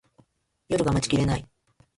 [0.67, 1.45] 夜が待ちきれない